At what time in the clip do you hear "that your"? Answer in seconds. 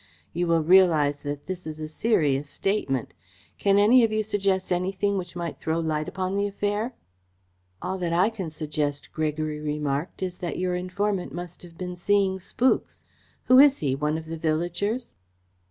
10.39-10.73